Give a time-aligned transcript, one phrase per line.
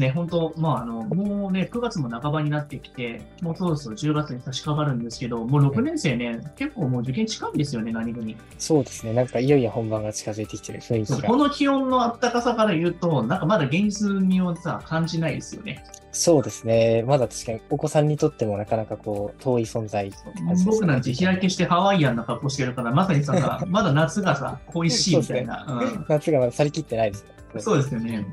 [0.00, 8.36] ね、本当、まあ、あの、もうね、9月も半ばになってきて、もうそろそろ10月に差し掛かるんですけど、もう6年生ね、結構もう受験近いんですよね、何分に。
[8.58, 9.12] そうですね。
[9.12, 11.28] なんかいよいよ本番が近づいてきてる雰囲気が。
[11.28, 15.84] この気温の暖かさから言うと、なんかまだ現実味をさ、感じないですよね。
[16.10, 17.04] そうですね。
[17.06, 20.16] まだ確かにお子さんにとってもなかなかこう、遠い存在、ね、
[20.66, 25.64] 僕なんて日焼けしてハワイアンな格好してるから、まさにさ、まだ夏がさ、恋しいみたいな。
[25.78, 27.60] ねうん、夏がまだ去りきってないですよ。
[27.60, 28.26] そうですよね。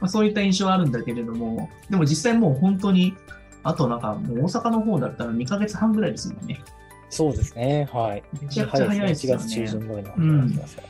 [0.00, 3.14] まあ、そういった印象はあるんだけれども、でも実際もう本当に、
[3.62, 6.60] あとなんかもう大阪の方だったら2ヶ月半ぐらいですもんね。
[7.10, 7.88] そうですね。
[7.92, 8.22] はい。
[8.40, 9.42] めちゃくちゃ早いですよね。
[9.42, 10.88] 1月中旬ぐらいの話ですから。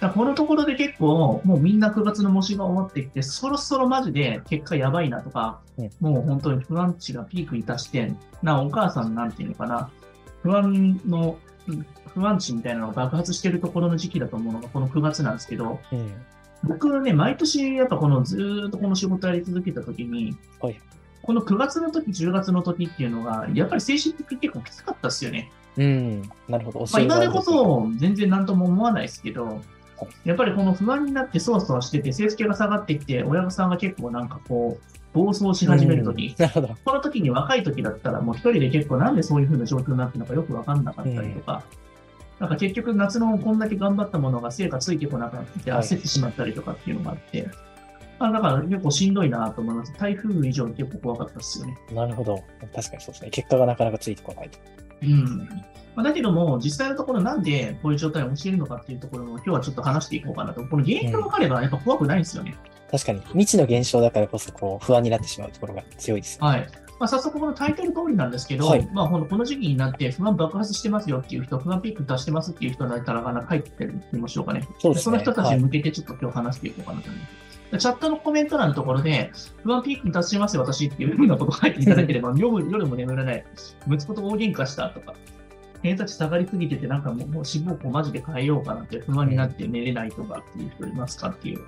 [0.00, 9.90] だこのところで結構、もうみんな9月の模試が終わってきて、そろそろマジで結果やばいなとか、うん、もう本当に不安値がピークに達して、な、お母さんなんていうのかな、
[10.42, 11.36] 不安の、
[12.14, 16.12] 不安値みたいなのが爆発してるところの時期だと思うのがこの9月なんですけど、うん、
[16.64, 20.80] 僕はね、毎年やっぱこのずっとこの仕事やり続けたときに、はい、
[21.22, 25.50] この9月の時、10月の時っていうのが、やっぱり精神的に結構きつかったっすよね。
[25.76, 26.80] うん、なるほど。
[26.80, 29.62] まあ、今でこそ全然何とも思わないですけど、
[30.24, 36.34] やっぱりこの不安になってそわそわしてて、成績が下がってきて、親御さんが結構なんかこう、暴走し始めるとき、
[36.84, 41.64] この時に若い時だったら、もう一人で結構なんでそういうふうな状況になってるのかよくわかんなかったりとか、
[42.40, 47.48] なんか結局夏のこんだけ頑張ったものが成果ついてこなくなって焦ってしまったりとかっていうのがあって、
[48.18, 49.92] はい、だから結構しんどいなと思います。
[49.98, 51.76] 台風以上に結構怖かったですよね。
[51.92, 52.42] なるほど。
[52.74, 53.30] 確かにそうですね。
[53.30, 54.58] 結果がなかなかついてこないと。
[55.02, 55.48] うん。
[55.94, 60.64] まあ、だけども、実際のところなんでこういう状態を教えるのかっていうところも今日はちょっと話していこうかなと。
[60.64, 62.56] この原因が分かればやっぱ怖くないんですよね。
[62.56, 63.20] うん、確かに。
[63.32, 66.46] 未知の現象だからこそこう不安になってしまうところが強いです、ね。
[66.46, 66.66] はい。
[67.00, 74.68] まあ、早速このタイトル通りなんですけど、はい、まあ、このこの時期になって不安爆発してますよっていう人、不安ピーク出してますっていう人だったら、書いてみましょうかね。
[74.78, 77.30] そ、ね、その人たちに向けてちょっと今日話していこうかなと思います。
[77.70, 83.44] はい、チャットのコメント欄のところで、不安ピークに達してますよ、私っていうふうなことを書いていただければ、 夜夜も眠れない、
[83.90, 85.14] 息子と大喧嘩したとか、
[85.82, 91.60] 偏差値下がりすぎてて、なんかもうもう志望校マジで変えようかなって不安になって寝れないとかっていう人いますかっていう。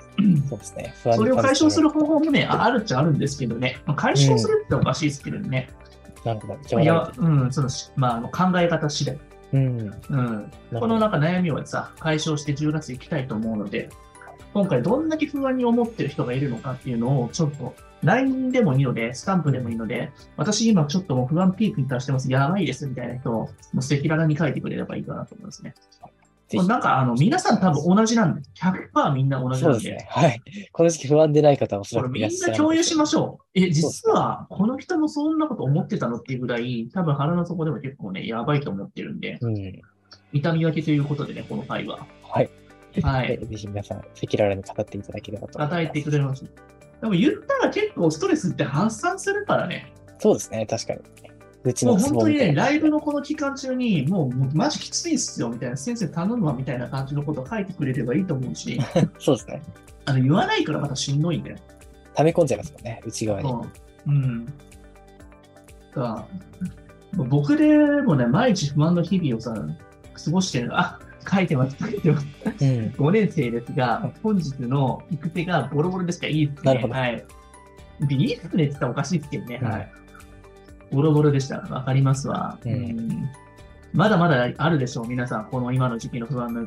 [0.49, 0.95] そうですね。
[0.97, 3.79] それを解消する方法もね、あるっちゃあるんですけどね。
[3.97, 5.71] 解消するっておかしいですけどね。
[6.19, 6.81] うん、なるほど。
[6.81, 9.19] いや、うん、その、まあ、あの考え方次第。
[9.55, 9.95] うん。
[10.11, 10.51] うん。
[10.79, 13.89] このなんか悩みをさ、解消して10月行きたいと思うので、
[14.53, 22.31] 今回どんだけ不安に思ってる人がいるのかっていうのをちょっと LINE でもいいので、スタンプでもいいので、私今ちょっともう不安ピークに達してます。
[22.31, 23.49] やばいですみたいな人を、もう
[23.79, 25.75] 赤裸々に書いてくれればいいかなと思いますね。
[26.55, 29.81] なんか、あの、皆さん多分同じなんで、100%みんな同じなんで。
[29.81, 30.07] そうですね。
[30.11, 30.41] はい。
[30.73, 33.59] この時期不安でない方はおそらくみんな共有しましょう。
[33.59, 39.83] え、実は、この人もそんなこと思ってたのっていうぐらい、多分腹の底でも結構ね、やばいと思ってるんで、うん、
[40.33, 42.07] 痛み分けということでね、この回は。
[42.23, 42.51] はい。
[43.01, 43.39] はい。
[43.39, 45.85] ぜひ皆さん、赤裸々に語っていただければと思います。
[45.85, 46.45] 語ってくれます。
[47.03, 49.93] でも言ったら結構ストレスって発散するからね。
[50.21, 51.01] そうですね、確かに。
[51.65, 58.81] うちのもう本当にね、ライブのこの期間中に、もうもうマジきついっすよみたいな、先生頼むわみたいな感じのことを書いてくれればいいと思うし、
[59.19, 59.63] そうですね。
[60.05, 61.57] あの言わないからまたしんどいんだよ。
[62.15, 63.53] 溜め込んじゃいますもんね、内側に。
[64.07, 64.47] うん。
[65.95, 66.27] だ
[67.15, 69.53] 僕でもね、毎日不安の日々をさ、
[70.25, 72.27] 過ごしてるあ書いてます、書いてます。
[72.45, 72.49] うん、
[72.97, 76.87] 5年生ですが、本日の行く手がボロボロですからいいですね。
[76.91, 77.25] はい。
[78.11, 79.59] いいですねって言ったらおかしいですけどね。
[79.63, 79.93] はい。
[80.91, 81.61] ボロボロでした。
[81.61, 83.29] わかりますわ、うん。
[83.93, 85.47] まだまだあるでしょう、皆さん。
[85.47, 86.67] この今の時期の不安の、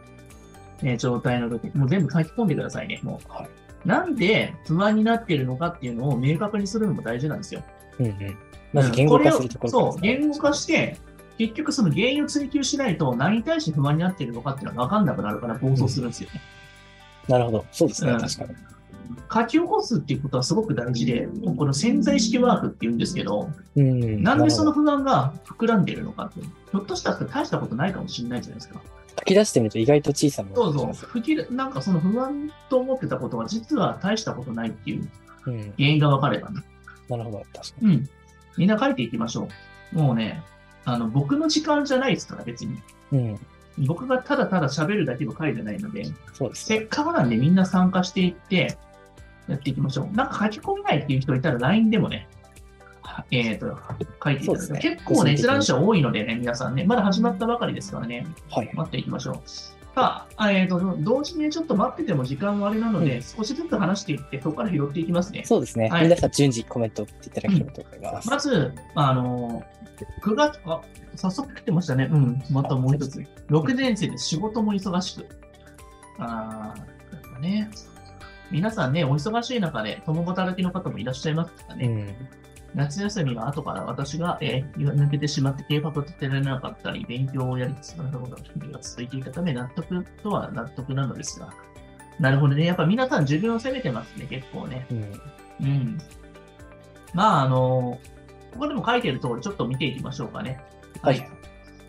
[0.82, 1.70] ね、状態の時。
[1.76, 3.00] もう全部書き込んでくださいね。
[3.04, 3.32] もう。
[3.32, 7.64] はい、なんで不安になっているのかっていうのを明確にするのも大事なんですよ。
[8.00, 8.38] うんうん。
[8.74, 10.98] まず言語化するところ、ね、そう、言語化して、
[11.38, 16.42] 結局その原因を追求しないと何に対して不安になっているのかっていうのは分かんなくなるから暴走するんですよね。
[17.28, 17.66] うん、なるほど。
[17.72, 18.50] そうですね、うん、確かに。
[19.34, 28.82] 書き起こすっていうことはすごく大事で、この潜在意識ワークっていうんですけど、うん、なんでその不安が膨らんでいるのかって、ひょっとしたら大したことないかもしれないじゃないですか。
[29.18, 30.94] 書き出してみると意外と小さなそうそう。
[30.94, 35.10] 吹きなんかその不安と思ってたことは実は大したことないっていう
[35.46, 36.62] 原因が分かればね。
[37.10, 37.96] なるほど、確かに。
[37.96, 38.10] うん。
[38.58, 39.48] みんな書いていきましょ
[39.94, 39.98] う。
[39.98, 40.44] もうね、
[40.86, 42.80] あの、僕の時間じゃないですから、別に。
[43.12, 43.40] うん。
[43.80, 48.78] 僕がただただ喋るだけの回じゃないので、そうです、ね、せっかくなんでみんな参加していって、
[49.48, 50.16] やっていきましょう。
[50.16, 52.28] なんか書き込めないっていう人いたら LINE でもね、
[53.32, 53.78] えっ、ー、と、
[54.24, 59.42] 書いていただく、ね、結構閲覧者多いのでね、皆さんね、まだ始まったばかりですからね、はい、待っていきましょう。
[59.96, 65.44] さあ、えーと、同時にちょっと待ってても時間はあれなので、うん、少しずつ話していって、そこから拾っていきますね。
[65.46, 65.90] そうですね。
[65.90, 68.26] はい、皆さん順次コメントっていただければと思います。
[68.26, 69.64] うん、まず、あの、
[70.22, 70.82] 9月、あ、
[71.16, 72.10] 早速来てましたね。
[72.12, 73.20] うん、またもう一つ。
[73.50, 75.26] 6年生で仕事も忙しく。
[76.20, 76.74] あ
[77.36, 77.70] あ、ね。
[78.52, 82.16] 皆さんね、お忙しい中で共働きの方もいらっしゃいますからね、うん。
[82.76, 88.38] 夏休みが後から私が、えー抜けてしまって計画を立てられなかったり、勉強をやりつつなことが
[88.82, 91.54] 続いていたため、納得とは納得なのですが、
[92.20, 92.66] なるほどね。
[92.66, 94.86] やっぱ皆さん自分を責めてますね、結構ね。
[94.92, 95.22] うん。
[95.62, 95.98] うん。
[97.14, 98.00] まあ、あの、
[98.56, 100.62] ここでも書いてる通り、ちょっと見ていきましょうかね。
[101.02, 101.30] はい。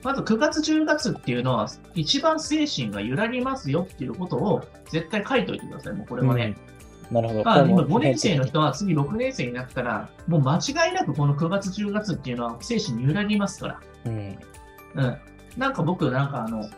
[0.03, 6.57] まず9月、10月っていうのは、一番精神が揺らぎますよっていうことを絶対書いておいてください、もうこれはね。
[7.11, 7.45] なるほど。
[7.45, 13.81] まあ、今これも5年生の人は次6年生になったら、もう間違いなくこの9月、10月っていうのは精神に揺らぎますから。
[14.07, 14.39] うん。
[14.97, 15.17] うん。
[15.57, 16.69] なんか僕、なんかあの、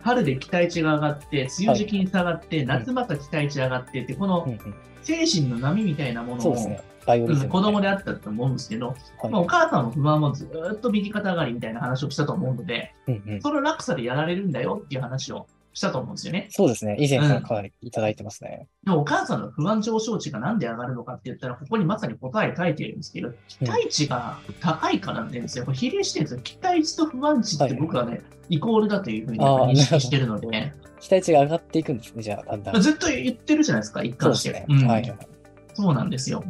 [0.00, 4.74] 春で期待値が上がって、梅雨時期に下がって、夏また期待値上がってって、このうんうん。
[5.06, 6.82] 精神の波みたいなものを、ね。
[7.06, 13.40] 子供であったと思うんですけど、はいまあ、お母さんの不安もずーっと右肩上がりみたいな話をしたと思うので、うんうん。
[13.40, 16.48] その落差でやられるんだよっていう話をしたと思うんですよね。
[16.50, 16.96] そうですね。
[16.98, 18.66] 以前からかなりいただいてますね。
[18.82, 25.64] でもお母さんの不安上昇値がなんで上がるのかって言ったら、ここにまさに答え書いてるんですけど、期待値が高いからなんですよ。
[25.64, 26.40] これ比例してるんですよ。
[26.40, 32.22] 期待値と不安値って僕はね、イコールだというふうに認識してるので、期待値が上がっていくんですね。
[32.22, 32.80] じゃあ、だんだん。
[32.80, 34.50] ずっと言ってるじゃないですか、一貫して。
[34.50, 34.78] ですね。
[34.80, 35.14] うんはい。
[35.74, 36.42] そうなんですよ。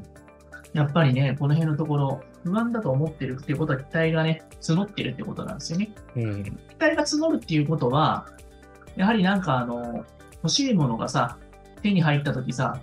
[0.73, 5.91] やっぱりね、この辺のところ、不安だと思ってるっていうことは期待がね、募ってるってことなんですよね。
[6.17, 6.45] うん。
[6.45, 8.27] 期待が募るっていうことは、
[8.97, 10.05] やはりなんかあの、
[10.43, 11.39] 欲しいものがさ、
[11.83, 12.81] 手に入ったときさ、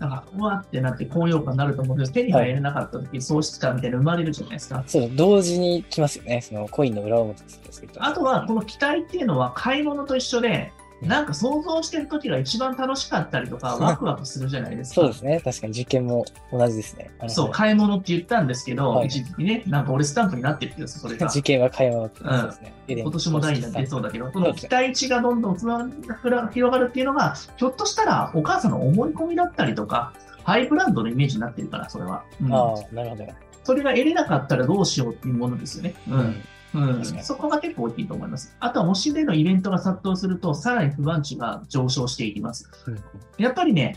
[0.00, 4.82] なんか、うわってなって高揚感になると思うんですけど、手に入れなかったとき、喪失感みたいなの生まれるじゃないですか。
[4.86, 6.40] そう、同時に来ますよね。
[6.40, 8.04] そのコインの裏表ですけど。
[8.04, 10.72] あとは、この期待っていうのは買い物と一緒で、
[11.06, 14.94] なんか想像してるときが一番楽しかったりとか、ワクワクするじゃないですか。
[15.02, 15.40] そうですね。
[15.44, 17.10] 確かに受験も同じですね。
[17.28, 21.26] そう、買い物って言ったんですけど、はい一時期ね、なんか俺スタンプになってるけど、それが。
[21.26, 22.74] 受験は買い物ってそうですね。
[22.88, 30.12] 今年も第2弾出そうだけど、この期待値がどんどん広がるっていうのが、ひょっとしたらお母さんの思い込みだったりとか、
[30.44, 32.24] ハイブランドのイメージになってるから、それは。
[32.42, 33.26] うんああ、なるほど。
[33.64, 35.94] それが得れなかったらどうしようっていうものですよね。
[36.08, 36.42] うん。
[36.74, 38.56] うんそこが結構大きいと思います。
[38.58, 42.68] あとは模試でのイベントが殺到すると、さらに不安値が上昇していきます。
[42.86, 42.98] うん
[43.38, 43.96] やっぱりね、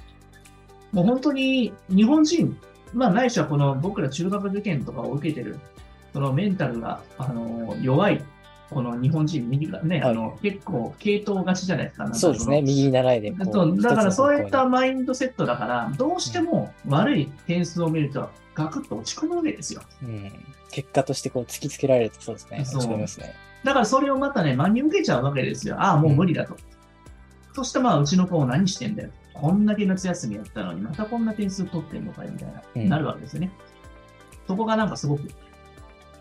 [0.92, 2.58] もう本当に日本人、
[2.94, 5.60] まあないしはこの僕ら中学受験とかを受けてる、
[6.14, 8.24] そのメンタルが、あの弱い、
[8.70, 12.14] この日本人、右がね、はいあの結構系統がちじゃないですか。
[12.14, 12.62] そうですね。
[12.62, 13.46] 右に習いでこう。
[13.46, 19.82] そうだからそういったマインドセットだから、どうしても悪い点数を見ると、ガクッと落ち込むわけですよ。
[20.02, 20.32] にうん。
[20.72, 22.66] 結果としてこう突きつけられるとそうですね。
[22.66, 23.34] そう落ち込みますね。
[23.64, 25.76] だからそれをまたね、真に受けちゃうわけですよ。
[25.80, 26.58] ああ、もう無理だと。
[27.54, 29.10] そしてまあ、うちの子何してんだよ。
[29.34, 33.52] こんだけ夏休みやったのに、またこんな点数取ってんのかよ、みたいな、うんなるわけですよね。
[34.48, 35.24] そこがなんかすごく、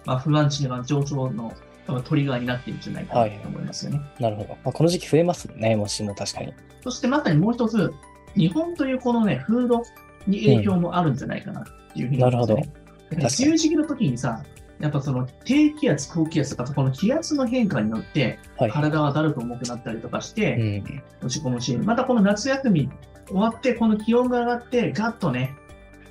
[0.04, 1.52] まあ、不安値が上昇の
[1.86, 4.00] トリガーになっているんじゃないかなと思いますよね。
[4.18, 4.48] なるほど。
[4.48, 5.76] まあ、この時期増えますね。
[5.76, 6.52] もしも確かに。
[6.82, 7.92] そしてまさにもう一つ、
[8.36, 9.82] 日本というこのね、風土
[10.26, 12.72] に影響もあるんじゃないかなっていうふうに思うんですよね。
[13.10, 14.42] で確かに梅雨時期の時にさ、
[14.80, 18.70] やっぱその低気圧、高気圧とか、この気圧の変化によって、はい。
[18.70, 21.02] 体がだるく重くなったりとかしうて、ん。
[21.22, 22.90] 落ち込むし、またこの夏休み
[23.26, 25.54] 終わって、この気温が上がって、ガッとね、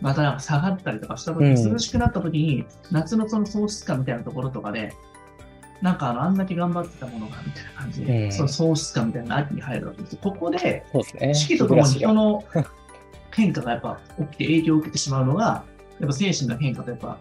[0.02, 4.94] また下がったりとかした時、うん涼しくなった時に、夏のその喪失感みたいなところとかで、
[5.82, 10.20] なんかあの、あんだけ頑張ってたものが、みたいな感じで、うんその喪失感みたいなのが秋に入るわけですよ。
[10.22, 10.86] ここで。
[11.34, 12.44] 四季とともに人の
[13.32, 15.64] 変化がやっぱ起きて影響を受けてしまうのが、
[16.00, 17.18] やっぱ精神の変化とやっぱ、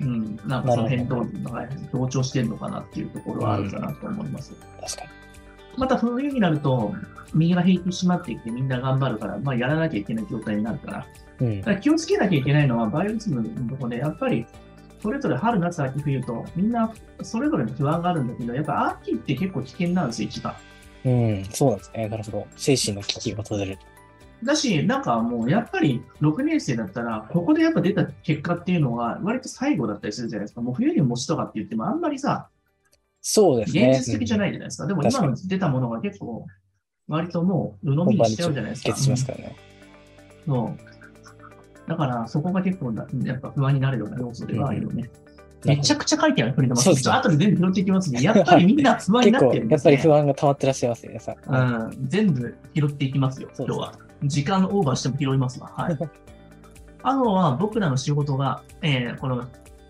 [0.00, 4.52] うん、なんかその変動が同調してるのかなっていうところはあるかなと思います。
[4.52, 5.10] が確かに。
[5.76, 6.94] また冬になると、
[7.32, 11.06] 右が引き締まってきてみんな頑張るから、まあやらなきゃいけない状態になるから。
[11.40, 11.64] うんだ。
[11.64, 14.46] から気をつけなきゃいけないのは、バイオリズムのところで、やっぱり、
[15.02, 16.92] それぞれ春、夏、秋、冬と、みんな
[17.22, 20.54] それぞれの不安があるんだけど、やっぱ秋って結構危険なんですよ、一番。
[21.04, 21.44] うん。
[21.50, 22.08] そうなんですね。
[22.08, 22.46] なるほど。
[22.56, 23.78] 精神の危機が訪れる。
[24.42, 30.60] だし、なんかもうやっぱり6年生だったら、ここでやっぱ出た結果っていうのが割と最後だったりするじゃないですか。
[30.60, 32.48] もう冬に持ちとかって言ってもあんまりさ、
[33.22, 33.90] そうですね。
[33.90, 34.86] 現実的じゃないじゃないですか。
[34.86, 36.46] でも今の出たものが結構、
[37.06, 38.88] 割ともう鵜呑みにしちゃうじゃないですか。
[38.90, 39.56] 決しますからね。
[40.46, 40.89] そう。
[41.90, 45.10] だからそこが結構なやっぱ不安になるような要素ではあるよね。
[45.64, 48.22] めちゃくちゃ書いてある、フリーダマそうですね後で全部拾っていきますね。
[48.24, 49.92] やっぱりみんな不安になってるんです、ね。
[49.92, 51.20] やっぱり不安が溜まってらっしゃいますね。
[51.48, 53.92] うん、全部拾っていきますよ、今日は。
[54.22, 55.72] 時間オーバーしても拾いますわ。
[55.76, 55.98] はい。
[57.02, 59.44] あとは僕らの仕事が、えーこの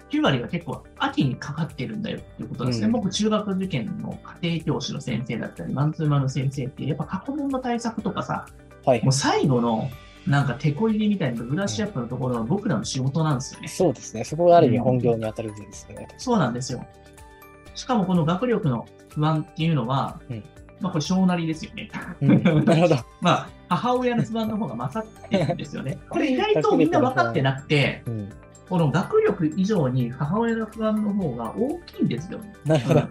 [0.09, 2.87] 9割が結構秋にかかってるんだよっていうことですね。
[2.87, 8.47] うん僕、中学受験の家庭教師の先生だったり、マンツーマンの先生って、やっぱ過去問の対策とかさ、
[8.85, 9.13] はいもう。
[9.13, 9.89] 最後の
[10.27, 13.69] なんか手こ入れみたいなブラッシュアップのところは僕らの仕事なんですよね。
[13.69, 14.25] そうですね。
[14.25, 16.09] そこがある意味本業に当たるんですよね。
[16.19, 16.85] そうなんですよ。
[17.75, 20.45] しかもこの学力の不安っていうのは、うん
[20.81, 21.91] まあこれ小なりですよね。
[22.23, 22.97] うんなるほど。
[23.21, 25.99] まあ、母親の不安の方が勝ってるんですよね。
[26.09, 28.31] これ意外とみんな分かってなくて、うん。
[28.69, 32.39] この学力以上に母親の不安の方が大きいんですよ。
[32.65, 33.03] なるほど。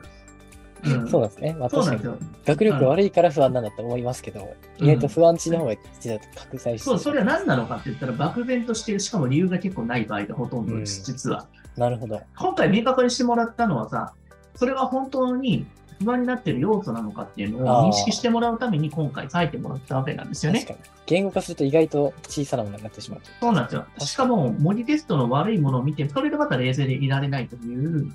[0.84, 1.56] うんそうなんですね。
[1.60, 2.30] まあ確かにそうなんです。
[2.30, 2.30] よ。
[2.46, 4.40] 学力悪いから不安なんだと思いますけど、
[4.80, 11.48] うん意外と不安値の方が実は拡大してるそう、それは何なのかって言ったら、漠然としてる、しかも理由が結構ない場合がほとんどです、うん実は。
[11.78, 12.22] なるほど。
[12.38, 14.14] 今回明確にしてもらったのはさ、
[14.56, 15.66] それが本当に
[16.04, 20.74] 不安になってる要素なのかっていうのを認識してもらうために今回書いてもらったわけなんですよね確。
[20.74, 20.90] かに。
[21.06, 23.30] 言語化すると意外と小さなものになってしまうと。
[23.42, 23.86] そうなんですよ。
[23.98, 28.12] しかも、模擬テストの悪いものを見て、それでまた冷静でいられないという、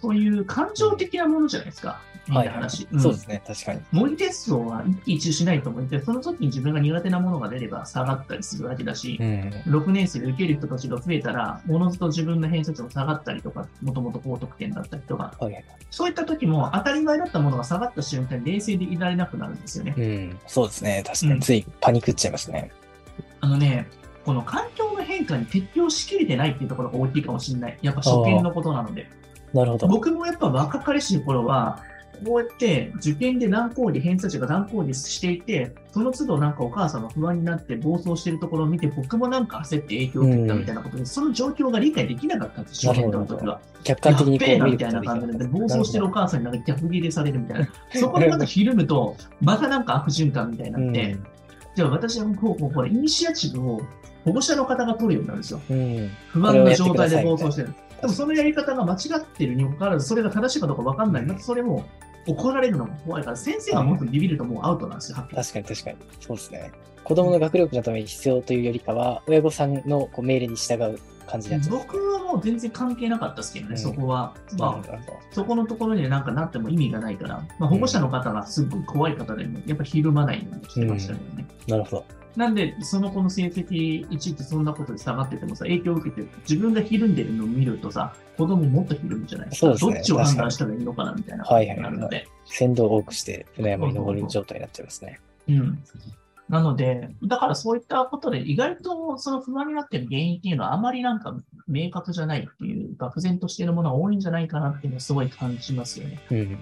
[0.00, 2.00] そういう感情的なものじゃないですか。
[2.28, 2.88] みたいな話。
[2.92, 3.42] んそうですね。
[3.46, 3.80] 確かに。
[3.92, 9.48] 模擬テストは一喜一憂しないと思って、その時に自分が苦手なものが出れば下がったりするわけだしう、ん。
[9.66, 15.64] 6年生で受ける人たちが増えたら、おのずと自分の偏差値も下がったりとか、もともと高得点だったりとか、はいはい。
[15.90, 19.94] そういった時も当たり前だったものが下がった瞬間に冷静でいられなくなるんですよね。
[19.96, 20.38] うん。
[20.46, 21.02] そうですね。
[21.06, 21.40] 確かうんに。
[21.40, 22.70] ついパニックっちゃいますね。
[23.40, 23.86] あのね、
[24.24, 27.78] この環境の変化に適応しきれてないっていうところが大きいかもしれない。
[27.82, 29.08] やっぱ初見のことなので。
[29.52, 29.86] なるほど。
[29.88, 31.82] 僕もやっぱ若かりしい頃は、
[32.24, 43.60] こうやって受験で難航で偏差値が難航でしていて、その都度なんかお母さんが不安になって暴走してるところを見て、僕もなんか焦って影響を受けたみたいなことで、その状況が理解できなかったんです、初見の時は。
[43.84, 45.46] 客観的にこう見ることたいな感じで。
[45.46, 47.68] 暴走してるお母さんになんか逆ギレされるみたいな。
[47.94, 51.16] そこでまたひるむと、またなんか悪循環みたいになって、
[51.74, 53.82] じゃあ私はこう、こう、これ、イニシアチブを
[54.24, 55.60] 保護者の方が取るようになるんですよ。
[55.70, 55.76] うん。
[55.76, 56.10] うん。
[56.28, 57.74] 不安な状態で暴走してる。
[58.00, 61.24] でもそのやり方が間違ってるにもかかわらず、それが正しいかどうか分かんない。
[61.24, 61.84] またそれも
[62.26, 65.96] 怒られるのが怖いから、先生がもっとビビるともうアウトなんですよ、確かに確かに。
[66.20, 66.72] そうですね。
[67.04, 71.78] 子供の学力のために必要というよりかは、親御さんのこう命令に従う感じになっちゃう。
[71.78, 74.34] 僕はもう全然関係なかったですけどね、うんそこは。
[74.58, 74.98] まあ、
[75.30, 81.46] そこのところになんかなっても意味がないから、まあ、保護者の方がすっごい怖い方でも、やっぱひるまないようにしてましたよね。
[81.68, 82.04] なるほど。
[82.36, 89.76] なんで、その子の成績1ってそんなことで下がっててもさ、影響を受けて、自分がひるんでるのを見るとさ、子供もっとひるむじゃないですか。
[89.78, 92.28] そうですねどっちを判断したらいいのかなみたいなはいはいはいなるので。
[92.44, 95.20] 先導を多くして、船山に登る状態になっちゃいますね。
[95.48, 95.82] うん。
[96.50, 101.34] なので、だからそういったことで、意外とその不安になっている原因っていうのはあまりなんか
[101.66, 106.20] 明確じゃないっていう、漠然としているものが多いんじゃないかなっていうのをすごい感じますよね。
[106.30, 106.58] うん。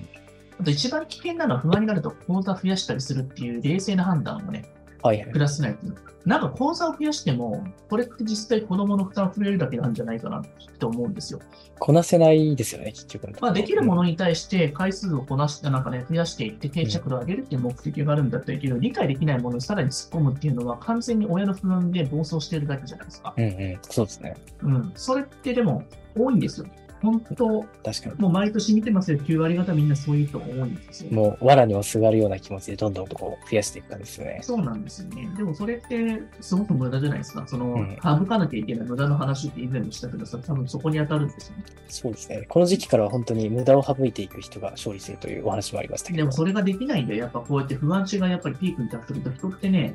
[0.61, 4.64] あと一番危険なのは不安になると講座増やしたりするっていう冷静な判断をね、
[5.04, 5.38] はいはいプ。
[5.38, 5.94] ラスないっていう。
[6.25, 10.42] なんか講座を増やしても、これって実際子供の負担を増えるだけなんじゃないかなっ
[10.78, 11.40] て思うんですよ。
[11.78, 13.28] こなせないですよね、結局。
[13.42, 14.02] まあ、できるもの。
[14.02, 23.34] のに対して回数をこなして、なんかね、増やしていって定着度を上げるっていう目的があるんだったらいいけど、理解できないものにさらに突っ込むっていうのは完全に親の不安で暴走してるだけじゃないですか。
[23.37, 23.78] うんうん。
[23.82, 24.37] そうですね。
[24.62, 24.92] うん。
[24.94, 25.84] それってでも
[26.16, 26.66] 多いんですよ。
[27.04, 28.14] 本当、確かに。
[28.16, 29.18] もう毎年見てますよ。
[29.18, 31.12] 9割方みんなそういう人が多いんですよ。
[31.12, 34.38] もう、藁にもすがるような気持ちでどんどんこう増やしていく感じですよね。
[34.42, 35.28] そうなんですよね。
[35.37, 37.44] でもそれってすごく無駄じゃないですか。
[37.46, 41.64] その、うん省かなきゃいけない無駄の話って以前もしたけどさ、多分そこに当たるんですよね。
[41.88, 42.44] そうですね。
[42.49, 46.16] この時期からは本当に無駄を省いていく人が勝利するというお話もありましたけど。
[46.18, 47.20] でもそれができないんだよ。
[47.20, 49.94] やっぱこうやって不安値がやっぱりピークに達すると人ってね、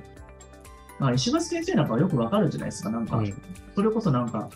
[0.99, 2.89] まあ、石橋先生なんかはよくわかるじゃないですか。
[2.89, 3.33] なんか、うん
[3.75, 4.49] それこそなんか、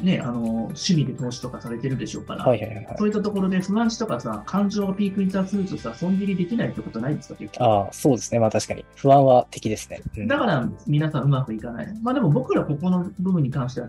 [0.00, 2.96] ね、あの、趣味で投資とかされてるでしょうから、はいはいはいはい。
[2.98, 8.38] そういったところで不安値とかさ、感情がピークに達するとさ、損切りできないってことないですかああ、そうですね。
[8.38, 8.84] まあ確かに。
[8.96, 10.02] 不安は敵ですね。
[10.18, 11.98] うんだから皆さんうまくいかない。
[12.02, 13.88] まあでも僕らここの部分に関しては、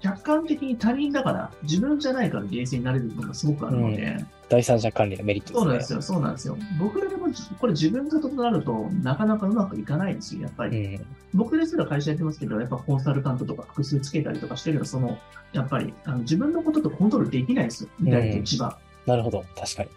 [0.00, 4.16] 客観的に他人だから、自分じゃないから冷静になれる部分がすごくあるので、
[4.50, 5.62] 第三者管理のメリットですね。
[5.62, 6.56] そうなんですよ、そうなんですよ。
[6.80, 7.28] 僕らでも
[7.60, 10.96] これ自分がとなるとなかなかうまくいかないですよ、やっぱり。
[10.96, 11.06] うん。
[11.34, 15.18] 僕ですら会社やってますけど、やっぱコンサルタントとか複数つけたりとかしてるのは、その、
[15.52, 18.74] やっぱりあの自分のこととコントロールできないですよ、意外と一番。
[19.06, 19.44] なるほど。
[19.56, 19.88] 確かに。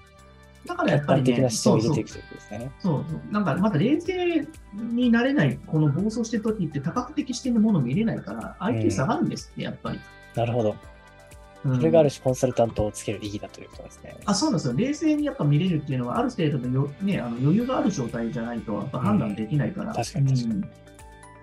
[0.67, 2.71] だからやっ客ぱりね、観的な視点をそうそう入れていくということですね。
[2.79, 3.33] そうそう。
[3.33, 9.99] なんかまだ冷静になれない、この暴走してる時って多角的視点でもの見れないから、IQ 下がるんですって、やっぱり。
[10.35, 10.75] なるほど。
[11.65, 14.17] うんそれがある種コンサルタントをつける意義だということですね。
[14.25, 14.73] あそうなんですよ。
[14.75, 19.91] 冷静にやっぱ見れるっていうのは、ある程度のよ、ね、あの余裕がある状態じゃないと、やっぱ判断できないから。
[19.91, 20.69] ん確かに確かにうん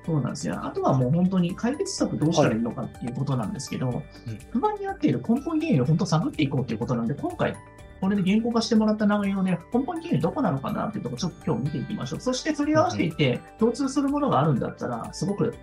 [0.06, 0.58] そうなんですよ。
[0.64, 4.02] あとはもう本当に解決策どうしたらいいのかっていうことなんですけど、
[4.50, 7.54] 不安になっている根本原因を本当探っていこうということなんで、今回、
[8.00, 12.20] これで言語化してもらった内容で、根本原因どこなのかなっていうところ、ちょっと今日見ていきましょう。
[12.20, 15.54] そして、それに合わせていて、共通するものがあるんだったら、すごく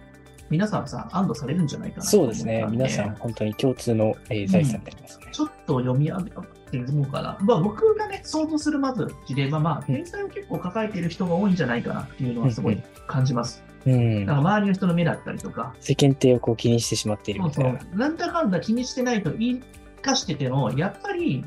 [0.50, 2.66] 皆さんさ、安堵されるんじゃないかなとそうですね。
[2.70, 5.28] 皆さん本当に共通の、えー財産になりますね。
[5.32, 7.38] ちょっと読み上げてみようかな。
[7.42, 13.64] まあ、僕がね、想像するまず事例は、まあ、天才を結構抱えている人が多いんじゃないかなっていうのはすごい感じます。
[13.86, 14.36] うんなん。
[14.36, 17.80] か周りの人の目だったりとか、世間体をこう気にしてしまっているそうそみたいな。
[17.94, 19.62] う、なんだかんだ気にしてないと言い
[20.02, 21.44] かしてても、やっぱり、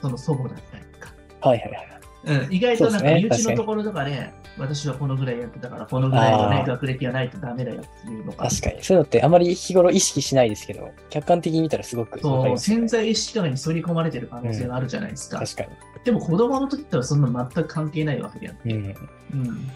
[0.00, 1.14] その祖母だったりとか、
[1.48, 1.92] はいはいはい。
[2.24, 8.48] うん、意外となんか身内のところとかで、私はこのぐらいやってたから、このぐらいの、ね、学歴がないとダメだよっていうのが。
[8.48, 8.82] 確かに。
[8.82, 15.38] そういうのってあまり日頃意識しないですけど、客観的に見たらすごく、そう、潜在意識とかに反り込まれてる可能性があるじゃないですか。
[15.38, 15.70] うん、確かに。
[16.04, 18.74] でも子供の時ってはそんな全く関係ないわけであって。
[18.74, 18.94] うん。
[19.34, 19.70] うん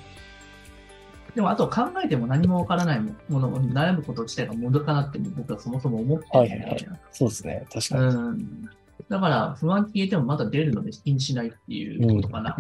[1.35, 8.05] でも、あと考えても何もわからないものを悩むこと自体がもどかなって僕はそもそも思ってるんで、はいはいはい、そうですね、確かに。
[8.07, 8.71] うん、
[9.11, 12.57] だから、不安って言えてもまだ出るので気にしないっていうことかな。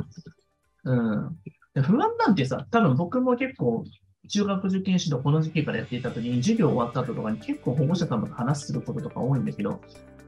[0.84, 1.36] うん、うん
[1.82, 3.84] 不安なんてさ、多分僕も結構、
[4.28, 9.80] 中学受験指導この時期からやっていた時に、授業終わった後とかに結構保護者様と話することとか多いんだけど、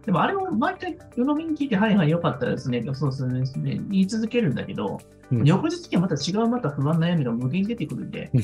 [0.04, 4.98] でもあれを毎回、世のみに聞いて、はいはい、よかったですね、そうですね、言い続けるんだけど、
[5.30, 8.30] うん、翌日にはまた違うまた不安悩みが無限に出てくるんで。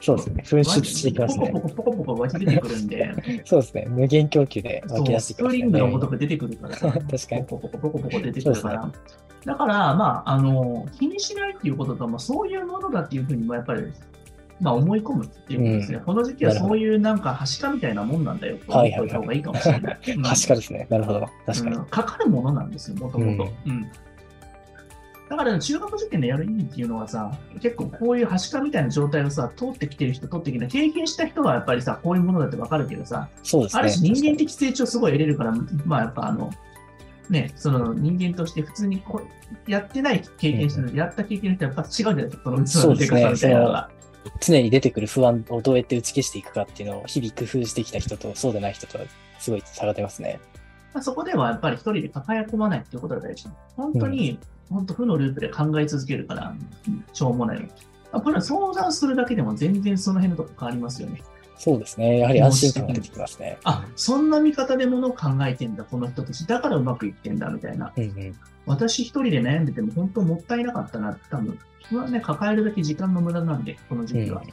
[0.00, 0.42] そうですね。
[0.46, 1.50] 噴出していきますね。
[1.52, 3.12] ポコポコポコポコ湧き出てくるんで。
[3.44, 3.86] そうですね。
[3.90, 5.58] 無限供給で湧き出してくる、ね。
[5.58, 6.76] スプリングのごとく出てくるから。
[6.80, 6.92] 確
[7.28, 7.44] かに。
[7.44, 8.92] ポコポコポコポコ出てくるから。
[9.46, 13.92] だから、まあ、あの、気にしないっていうことと、まあ、そういうものだっていうふうにもやっぱり、
[14.60, 15.98] まあ、思い込むっていうことですね。
[15.98, 19.98] うん、この時期はそういうなんか、はしかみたいなもんなんだよと思った方がいいかもしれない。
[20.20, 20.88] はしかですね。
[20.90, 21.26] なるほど。
[21.46, 21.76] 確かに。
[21.76, 23.52] かかるものなんですよ、もともと。
[23.66, 23.86] うん。
[25.28, 33.80] だから、中学受験でやる意味っていうのはさ、結構こういうはしかみたいな状態をさ、通ってきてる人、通ってきて経験した人はやっぱりさ、こういうものだってわかるけどさ、そうですね。
[33.80, 35.52] ある種人間的成長すごい得れるから、
[35.84, 36.50] まあやっぱあの、
[37.30, 39.20] ね、その人間として普通にこ
[39.66, 43.90] やってない経験してる、うん、やった経験の人はやっぱ違うじゃないですか、この器のでかさみたいなのが。
[44.40, 49.04] 常に出てくる不安をどうやって打ち消していくかっていうのを日々工夫してきた人とそうでない人とは
[49.38, 50.40] すごい差が出ますね。
[50.92, 53.48] まあ、そこではやっぱり一人で抱え込まないっていうことが大事。
[53.76, 54.38] 本当に、
[54.70, 56.54] うん、本当負のループで考え続けるから、
[57.12, 57.68] しょうもない。
[58.10, 61.22] これは相談するだけでも全然その辺のとこ変わりますよね。
[61.58, 62.18] そうですね。
[62.18, 63.58] やはり安心感が出てきますね。
[63.64, 66.46] あ、そんな見方でものを考えてんだ、この人たち。
[66.46, 67.92] だからうまくいってんだ、みたいな。
[67.96, 68.34] うんうん、
[68.66, 71.58] 私一人で悩んでても本当もったいなかったな、多分。
[71.88, 74.42] それはね、抱えるだけ時間の無駄なんで、この時期は。
[74.42, 74.48] うん、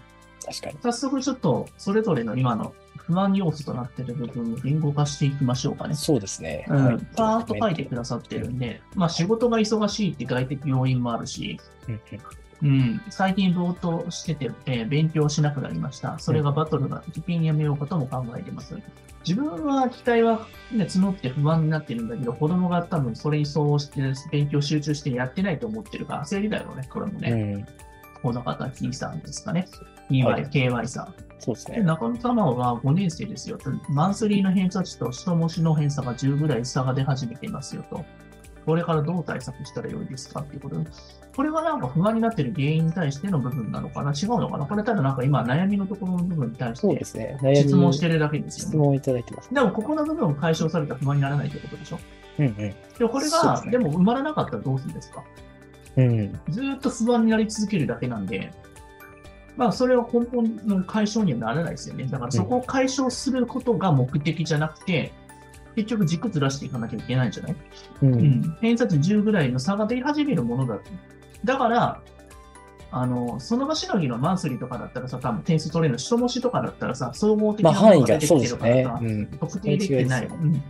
[0.45, 0.77] 確かに。
[0.81, 5.95] 早速ちょっと、それぞれの今の不安要素となっている部分を言語化していきましょうかね。
[5.95, 6.65] そうですね。
[6.69, 7.07] うん。
[7.15, 11.99] パーッと書いてくださってるんで、まあ仕事が忙しいって外的要因もあるし、うん、
[13.09, 16.17] 最近ぼーっとしてて、えー、勉強しなくなりました。
[16.19, 18.77] それがバトルが一品やめようかとも考えています。
[19.27, 27.31] 自分は期待は、ね、募って不安になってるんだけど、子供が多分それに相応して勉強集中してやってないと思ってるから、焦りだよね、これもね。
[27.31, 27.65] うん、
[28.21, 29.67] この方、T さんですかね。
[30.09, 31.13] EY、はい、KY さん。
[31.39, 31.81] そうですね。
[31.81, 33.69] 中野様は5年生ですよと。
[33.89, 38.05] マンスリーの偏差値と人模試の偏差が10ぐらい差が出始めていますよと。
[38.65, 40.89] これからどう対策したらよいですかっていうことで。
[41.35, 44.11] これはなんか不安になっている原因に対しての部分なのかな？
[44.11, 44.65] 違うのかな？
[44.65, 47.03] これただなんか今悩みのところの部分に対して
[47.55, 48.71] 質問してるだけですよね。
[48.71, 51.99] 質問いただいてます、でもここの部分を解消されたら不安にならないってことでしょ？
[52.39, 52.55] うんうん。
[52.55, 55.23] でもこれが、ね、でも埋まらなかったらどうするんですか？
[55.97, 56.39] うん。
[56.49, 58.51] ずっと不安になり続けるだけなんで、
[59.57, 62.05] まあ、それは根本の解消にはならないですよね。
[62.05, 65.11] だからそこを解消することが目的じゃなくて、
[65.75, 67.55] 結局軸ずらしていかなきゃいけないんじゃない？
[68.03, 68.13] うん。
[68.13, 70.79] うん、偏差値10ぐらいの差が出始めるものだ
[71.43, 72.01] だから、
[72.91, 79.01] あの、その場しのぎのマンスリーとかだったらさ、多分点数取れるの、人模試とかだったらさ、総合的なものが出てきてるから
[79.39, 80.63] 特定できてない、うん。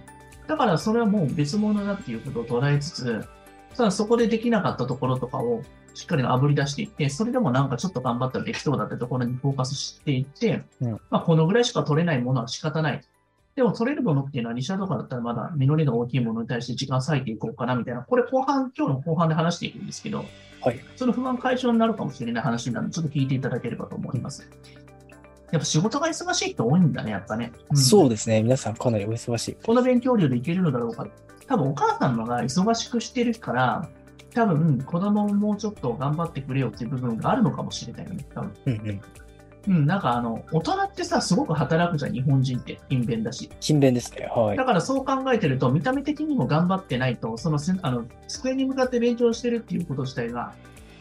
[0.48, 3.26] だからそれはもう別物だっていうことを捉えつつ、
[3.76, 13.02] ただそこでできなかったところとかをしっかり炙り出していって、それでもなんかちょっと頑張ったらできそうだってところにフォーカスしていって、うん、まあこのぐらいしか取れないものは仕方ない。
[13.56, 20.26] でも取れるものっていうのは、2社とかだったらまだ実りの大きいものに対して時間割いていこうかなみたいな、これ後半、今日の後半で話していくんですけど、
[20.62, 20.80] はい。
[20.96, 24.50] その不安解消になるかもしれない話なので、ちょっと聞いていただければと思います。
[25.52, 27.52] やっぱ仕事が忙しい人多いんだね、やっぱね。
[27.70, 28.42] うん、そうですね。
[28.42, 29.58] 皆さんかなりお忙しい。
[29.64, 31.08] この勉強量でいけるのだろうか。
[31.46, 33.88] 多分お母さんのが忙しくしてるから、
[34.34, 38.54] 多分子供ももうちょっと頑張ってくれよっていう部分があるのかもしれないよね、多分。
[38.66, 39.02] うんうん。
[39.68, 42.80] うん、なんかあの、大人ってさ、すごく働くじゃん、日本人って。
[42.90, 43.50] 勤勉だし。
[43.62, 44.30] 勤勉ですね。
[44.36, 44.58] はい。
[44.58, 50.54] だからそう考えてると、見た目的にも頑張ってないと、その、あの、机に向かって勉強してるっていうこと自体が、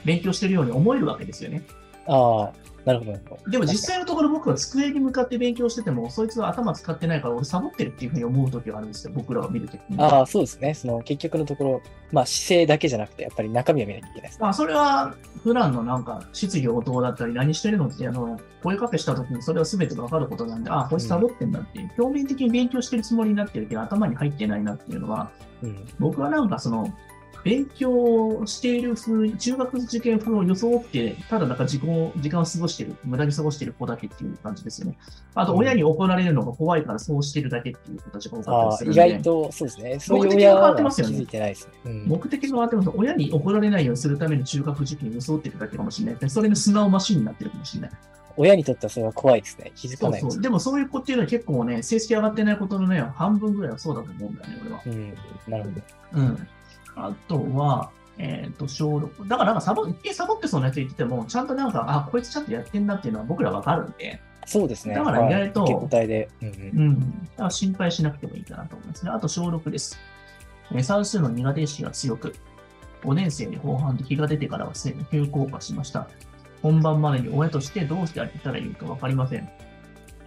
[0.05, 1.63] 勉強してるように思えるわけですよね。
[2.07, 2.53] ああ、
[2.85, 3.51] なるほど。
[3.51, 10.01] でも実際のところ僕は机に向かって勉強してても、そいつは頭使ってないから俺サボってるっていうふうに思う時があるんですよ、僕らを見るときに。
[10.01, 10.75] ああ、そうですね。
[10.75, 14.39] その結局のところ、まあ姿勢だけじゃなくて、やっぱり中身を見なきゃいけないです、ね。
[14.43, 15.15] まあそれは
[15.45, 25.31] 普段のなんか質疑応答だったり何してるのってあの、声かけした時にそれは全てわかることなんで、ああ、こいつサボってんだっていう、表面的に勉強してるつもりになってるけど頭に入ってないなっていうのは、
[25.63, 26.93] うん、僕はなんかその、
[27.45, 34.97] 勉強している風、中学受験風を装って、ただなんか時間時間を過ごしてる、無駄に過ごしてる子だけっていう感じですよね。
[35.35, 39.09] あと、うん親に怒られるのが怖いからそうしてるだけっていう子たちが多かったりするんで。
[39.09, 40.01] 意外とそうですね。
[40.01, 41.73] そういう目的が変わ親は気ってますよねづいてないですね。
[41.85, 42.91] うん目的が変わってます。
[42.95, 46.31] 親に怒られないようにするために中学受験を装ってるだけかもしれない。
[46.31, 47.91] それの素直マシンになってるかもしれない。
[48.37, 49.73] 親にとってはそれは怖いですね。
[49.75, 50.43] 気づかないですそう。
[50.43, 54.81] でもそういう子っていうのは結構ね、成績上がってないことのね、半分ぐらいはそうだと思うんだよね、俺は。
[54.87, 55.15] うん。
[55.49, 55.81] なるほど。
[56.15, 56.49] うん。
[56.97, 59.29] あとは、えっ、と、小6。
[59.29, 64.95] だからなんかサボ、一見サボってそうなやつ言ってても、ちゃんとなんか、あ、こいつちゃんとやってんなっていうのは僕らわかるんで、そうですね。
[64.95, 66.29] だから意外とはいで。
[66.43, 67.01] うんうんうん。
[67.01, 69.11] だから心配しなくてもいいかなと思いますね。
[69.13, 69.99] あと小6です。
[70.73, 72.35] えー算数の苦手意識が強く、
[73.03, 76.09] 5年生に後半で日が出てからはすでに急降下しました。
[76.63, 79.49] 本番までに親としてどうしてあげたらいいかわかりません。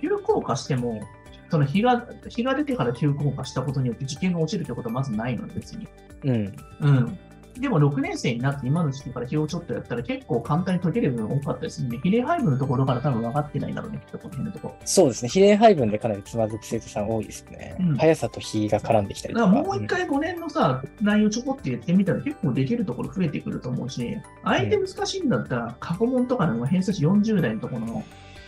[0.01, 1.01] 急降下しても、
[1.49, 5.87] その日が、日が出てから急降下したことによって受験が落ちるってことはまずないので、別に。
[6.23, 6.55] うん。
[6.81, 7.19] うん。
[7.59, 11.99] でも6年生になって今の時期から日をちょっとやったら結構簡単に解ける部分多かったですね。
[12.03, 14.75] 比例配分のところから多分分かってないだろうね、きっとこの辺のところ。
[14.83, 15.29] そうですね。
[15.29, 17.77] 比例配分でかなりつまずく生徒さん多いですね。
[17.79, 19.51] うん速さと比が絡んできたりだとか。
[19.53, 28.03] からもう一回5年のさ、内容ちょこって言ってみたら結構できるところ増えてくると思うし、相手難しいんだったら過去問とかでも偏差値40代のところの、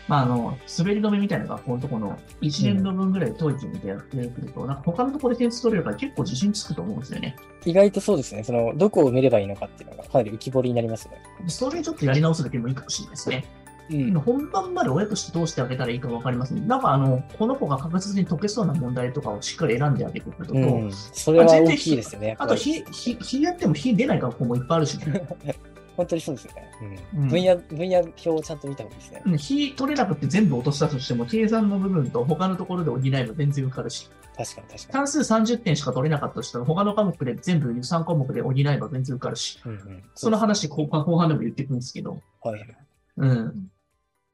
[0.08, 7.36] まあ、あの、滑り止めみたいな学校のところの1年度分ぐらい解いてみてやってくると、なんか他のところで点数取れるから結構自信つくと思うんですよね。
[7.66, 8.44] 意外とそうですね。
[8.44, 11.22] その、どこを見ればいいのかっていうのがかなり浮き彫りになりますね。
[11.48, 13.46] それちょっとやり直すだけでもいいかもしれないですね。
[13.90, 14.14] うん。
[14.14, 16.62] 本番まで親としてどうしてあげたらいいか分かりますね。
[16.62, 22.36] なんかあの、この子が確実に解けそうな問題とかをしっかり選んであげてくると、うん、それは大きいですよね。
[22.40, 25.00] あと、り日、日、日やっても日出ない学校もいっぱいあるし、
[25.98, 26.72] 本当にそうですよね。
[27.16, 29.22] うんうん、分野、分野表をちゃんと見た方がいいですね。
[29.26, 39.72] うん日取れなくて全部落としたとしても、計算の部分と他のところで補えば全然受かるし、確かに確か単数30点しか取れなかったとしたら、他の科目で全部3項目で補えば全然受かるし、に。
[39.72, 42.78] うんうん、その話後半後半でも言っていくんですけど、はいはい。
[43.18, 43.72] うん。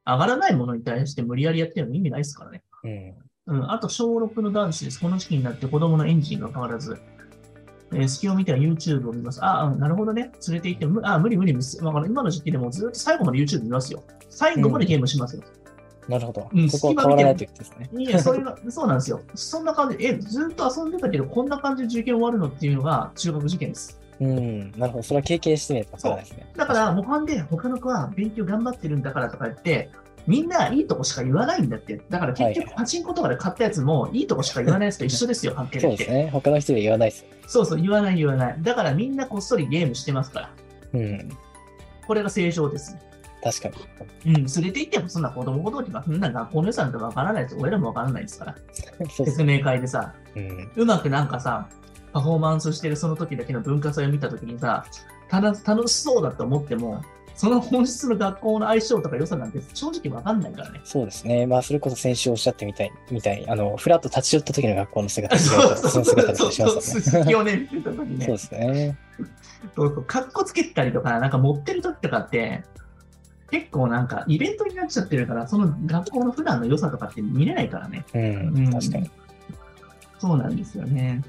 [0.06, 2.62] 上がらないものに対して無理やりやってるの意味ないですからね。
[2.84, 3.14] うん。
[3.46, 3.72] うん。
[3.72, 5.00] あと、小6の男子です。
[5.00, 7.00] この時期になって子供のエンジンが変わらず、
[7.94, 9.44] えー隙を見ては YouTube を見ます。
[9.44, 10.32] ああ、なるほどね。
[10.48, 11.78] 連れて行って、むあ無理無理無理。
[11.78, 14.04] だから今の時期でもずっと最後まで YouTube 見ますよ。
[14.30, 15.44] 最後までゲームしますよ。
[16.08, 16.50] なるほど。
[16.54, 17.90] うんそこは変わらないということですね。
[17.98, 19.22] いや、それが、そうなんですよ。
[19.36, 24.00] そんな感じで、え、ずっと遊んでたけど、こんな感じで受験終わるのっていうのが中学受験です。
[24.20, 24.72] うん。
[24.72, 25.04] なるほど。
[25.04, 26.52] それは経験してみないとわからないですね。
[26.56, 29.90] だから、模範で他の子は勉強頑張ってるんだからとか言って、
[30.28, 32.02] みんないいとこしか言わないんだって。
[32.10, 35.88] だから結局パチンコとかで買ったやつもいいとこしか言わないやつと一緒ですよ、 関係って。
[35.88, 36.30] そうですね。
[36.32, 37.28] 他の人で言わないですよ。
[37.48, 38.56] そうそう、言わない言わない。
[38.60, 40.50] だからみんなこっそりゲームしてますから。
[40.94, 41.30] うん。
[42.08, 42.98] これが正常です。
[43.44, 43.70] 確か
[44.26, 44.36] に。
[44.36, 47.58] うん、連れて行ってもそんな子供ごときが、そんな学校の予算とかわからないです。
[47.60, 48.56] 俺らもわからないですから。
[49.10, 50.72] 説明会でさ、うん。
[50.76, 51.68] うまくなんかさ、
[52.14, 54.86] パフォーマンスしてるその時だけの文化祭を見た時にさ、
[55.30, 57.02] ただ楽しそうだと思っても、
[57.36, 60.82] その本質の学校の相性とか良さなんて正直わかんないからね。
[60.84, 61.48] そうですね。
[61.48, 66.82] まあ、それこそ先週おっしゃってみたい、みたいに、あの、フラッと立ち寄った時の学校の姿そのうそうそう姿だったりしまそう。
[66.82, 67.02] すよね。
[67.02, 67.70] 鈴木をね。
[67.72, 68.98] そうですね。
[69.76, 70.04] そうそう。
[70.04, 72.64] かっこつけてたりとか、なんか持ってる時とかって、
[73.50, 78.06] 結構なんかイベントになっちゃってるから、その学校の普段の良さとかって見れないからね。
[78.14, 78.58] うん。
[78.58, 79.10] うん確かに。
[80.20, 81.22] そうなんですよね。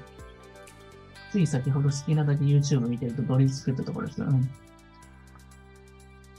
[1.31, 4.27] つい先ほど好きなだけ YouTube 見てるとドリ作ったところですよ。
[4.27, 4.49] うん。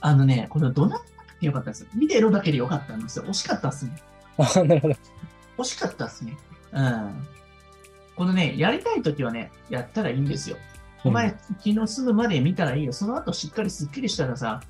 [0.01, 1.01] あのね、これどなっ
[1.39, 1.87] てよかったです。
[1.93, 3.25] 見てるだけでよかったんですよ。
[3.25, 3.95] 惜しかったっすね。
[4.37, 4.95] あなるほど。
[5.57, 6.37] 惜しかったっすね。
[6.71, 7.27] うん。
[8.15, 10.57] このね、やりたいときはね、やったらいいんですよ。
[11.03, 12.93] お前、昨日すぐまで見たらいいよ。
[12.93, 14.61] その後しっかりすっきりしたらさ、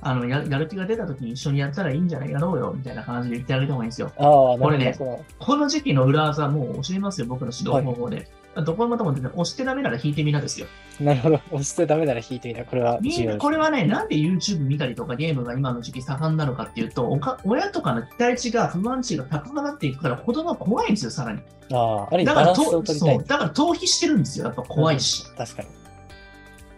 [0.00, 2.74] あのややる気が出たときに一緒にやったらいいんじゃないやろうよ。
[2.76, 4.12] みたいな感じで言ってあげた方がいいんですよ。
[4.18, 4.64] ああ、なるほど。
[4.64, 4.96] これね
[5.38, 7.26] この時期の裏技もう教えますよ。
[7.26, 8.28] 僕の指導方法で。
[8.62, 10.66] どこまでも押してダメなら引いてみなですよ。
[11.00, 11.40] なるほど。
[11.50, 12.64] 押してダメなら引いてみた。
[12.64, 12.98] これは。
[13.38, 21.40] これはね、なんで YouTube 見たりとかゲームが今の時期盛んなのかっていうと、おか親とかの期待値が不安値が高くなっていくから子供は怖いんですよ、さらに。
[21.72, 23.24] ああ、ある意味だからバランスをと、取りたいそう。。
[23.24, 24.46] だから逃避してるんですよ。
[24.46, 25.26] やっぱ怖いし。
[25.36, 25.64] 確か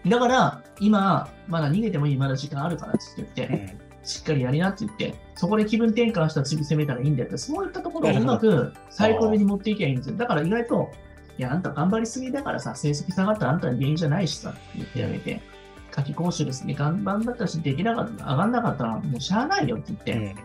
[0.06, 3.60] だから、今、まだ逃げてもいい、まだ時間あるからって言って、に。
[3.60, 10.16] うんしっかりやりなって言って、そこで気分転換したら次攻めたらいいんだよって、そういったところをうまくサイクルに持っていけばいいんですよ。
[10.16, 10.90] だから意外と、
[11.38, 15.40] いや、あんた頑張りすぎだからさ、成績下がったらあんたの原因じゃないしさ、って言ってあげて、
[15.90, 20.36] 夏季講習ですね、頑張ったし、できなかった、上がんなかったらもうしゃあないよって言って、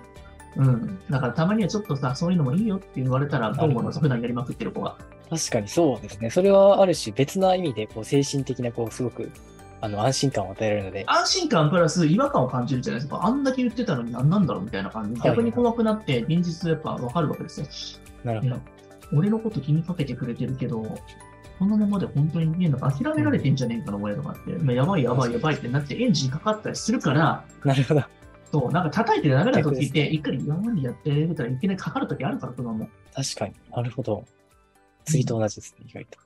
[0.57, 0.67] うん。
[0.67, 0.99] うん。
[1.09, 3.91] だからたまにはちょっとさ、そういうのもいいよって言われたら、どう思うの？
[3.91, 4.97] 普段やりまくってる子が。
[5.29, 6.29] 確かにそうですね。
[6.29, 9.31] それはある種別な意味で、こう、精神的な、こう、すごく、
[9.79, 11.03] あの、安心感を与えられるので。
[11.07, 13.21] 安心感プラス違和感を感じるじゃないですか。
[13.23, 17.67] あんだけ言ってたのに何なんだろうみたいな感じで、はい逆に怖くなって、現実やっぱわかるわけですよ。
[18.25, 18.55] なるほど。
[19.13, 20.81] 俺のこと気にかけてくれてるけど、
[21.59, 28.03] このままで本当にいいのか、諦められてんじゃねえかな、親とかって、まあ、やばいやばいやばいってなってエンジンかかったりするから、なるほど。
[28.51, 32.89] そう、なんか叩いてダメな時って、一回やばいやってるたらいきなりかかる時あるから、車も。
[33.13, 33.53] 確かに。
[33.71, 34.25] なるほど。
[35.05, 36.19] 次と同じですね、意外と。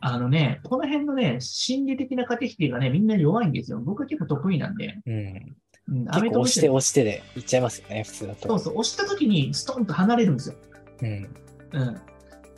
[0.00, 3.78] あのね、この辺のね、心理的な駆け引きがね、みんな弱いんですよ。
[3.78, 4.98] 僕は結構得意なんで。
[5.06, 5.56] うん。
[5.88, 8.48] うん、結構押して押してでいっちゃいますよね、普通だと。
[8.48, 10.54] そうそう、押した時にストンと離れるんですよ。
[11.02, 11.08] うん。
[11.72, 12.00] うん。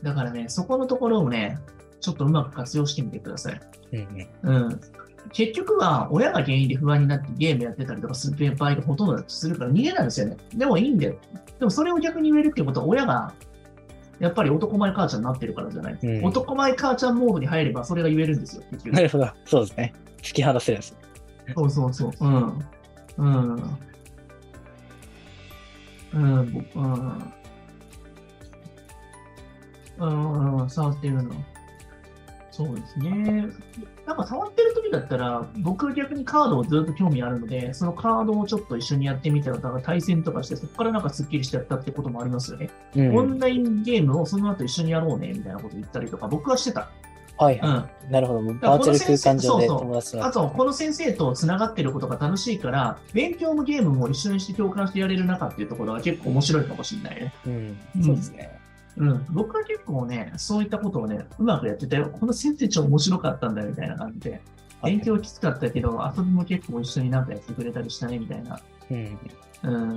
[0.02, 1.58] だからね、そこのところをね、
[2.00, 3.60] ちょっとうまく活用してみてください。
[4.42, 4.80] うん。
[5.32, 10.36] 結局は、親が原因で不安になってゲームやってたりとかする場合がほとんどするから逃げないんですよね。
[10.54, 11.14] でもいいんだよ。
[11.58, 13.32] でもそれを逆に言えるっていうことは、親が、
[14.18, 15.98] やっぱり男前母ちゃんになってるからじゃない。
[16.02, 18.64] うん男前母ちゃんモードに入れば、それが言えるんですよ。
[18.86, 19.28] なるほど。
[19.44, 19.94] そうですね。
[20.22, 20.98] 突き放せるんですね。
[21.54, 22.12] そうそうそう。
[22.20, 22.58] うん。
[23.18, 23.78] うん。
[26.14, 27.32] うん、ぼうん。
[29.98, 31.32] うん、うん、触ってるの。
[32.52, 33.46] そうですね。
[34.06, 42.68] なんか触ってる時だったら、僕は逆にカードをずっと興味あるので、そのカードをちょっと一緒にやってみたら、だから対戦とかして、そこからなんかスッキリしてやったってこともありますよね。
[42.94, 43.16] うん。
[43.16, 46.90] オンラインゲームをその後一緒にやろうね、みたいなこと言ったりとか、僕はしてた。
[47.38, 47.66] はいうん。
[47.66, 48.12] はい。
[48.12, 48.42] なるほど。
[48.42, 57.32] バーチャル空間上でそうそう友達となってあと、この先生と繋がってることが楽しいから、勉強もゲームも一緒にして共感してやれる中っていうところが結構面白いかもしれないね。
[57.46, 58.04] うんうん。
[58.04, 58.61] そうですね。
[58.96, 59.26] うん。
[59.30, 62.10] 僕は結構ね、そういったことをね、うまくやってたよ。
[62.10, 64.40] この先生超面白かったんだよ、みたいな感じで。
[64.84, 68.60] 勉強きつかったけど、遊びも結構一緒になんかやってくれたりしたね、みたいな。
[68.90, 69.18] うん。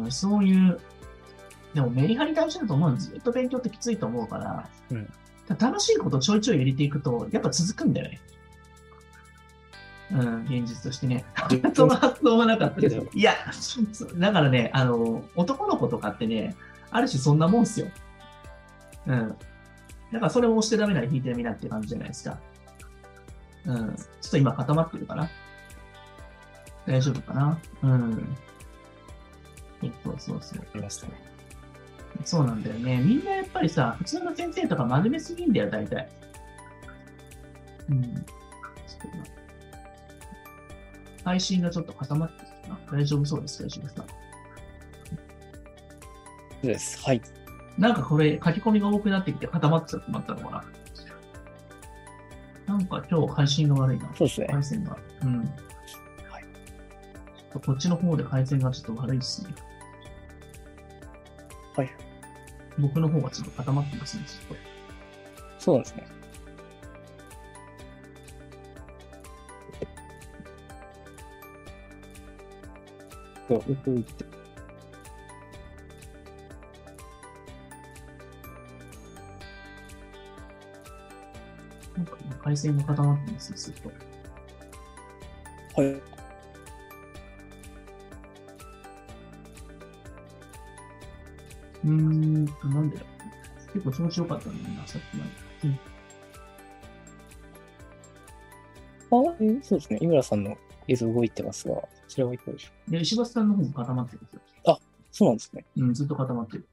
[0.04, 0.80] うん、そういう、
[1.74, 5.08] でもメリハリ大事だと思うのずっと勉強ってきついと思うから、うん
[5.60, 8.20] 楽しいことをちょいちょい入れていくと、やっぱ続くんだよね。
[10.12, 11.26] うん、現実としてね。
[11.74, 13.06] その発想はなかったですよ。
[13.14, 13.34] いや、
[14.18, 16.56] だからね、あの、男の子とかってね、
[16.92, 17.88] ある種そんなもんっすよ。
[19.08, 19.30] うん。
[19.30, 22.40] だからそれを押してダメなら引いてみなって感じじゃないですか。
[23.66, 23.96] うん。
[23.96, 25.30] ちょっと今固まってるかな
[26.86, 28.36] 大丈夫かなうん。
[30.04, 30.62] そうそうそう。
[30.62, 31.14] ありましたね。
[32.24, 32.98] そうなんだよね。
[32.98, 36.10] みんなやっぱりさ、普通の先生とか真面目すぎんだよ、大体。
[37.90, 38.04] うん。
[38.04, 38.22] ちょっ
[39.02, 39.26] と今
[41.24, 42.80] 配信がちょっと固まってきたな。
[42.92, 44.06] 大丈夫そうですか、石橋さん？
[46.66, 47.04] です。
[47.04, 47.22] はい。
[47.78, 50.64] なんかこれ、書き込みが多くなってきて固まってしまったのか
[52.68, 52.76] な。
[52.76, 54.06] なんか今日配信が悪いな。
[54.16, 54.48] そうですね。
[54.50, 54.98] 回線が。
[55.24, 55.40] うん。
[55.40, 56.44] はい。
[57.38, 59.54] ちょっとこっちの方で回線がちょっと悪いですね。
[61.76, 61.90] はい。
[62.80, 64.24] 僕の方がちょっと固まってますね。
[65.60, 66.08] そうですね。
[73.48, 74.25] そう、動いて。
[82.56, 83.92] なんか今回線が固まってますね、ずっと。
[85.82, 85.88] はい。
[85.88, 93.04] うーんと、なんでだ。
[93.74, 95.32] 結構気持ちよかったんだよな、さっきまで。
[99.12, 100.00] あ、えーそうですね。
[100.02, 104.42] 井村さんの映像動いてますが、こちらはいかがでしょうで、石橋さんの方も固まってるんですよ。
[105.12, 105.66] そうなんですね。
[105.78, 106.68] うん、ずっと固まってる。